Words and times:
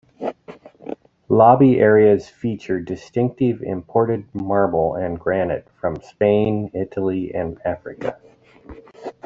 Lobby 1.29 1.77
areas 1.79 2.27
feature 2.27 2.79
distinctive 2.79 3.61
imported 3.61 4.25
marble 4.33 4.95
and 4.95 5.19
granite 5.19 5.67
from 5.79 6.01
Spain, 6.01 6.71
Italy 6.73 7.31
and 7.35 7.59
Africa. 7.65 8.19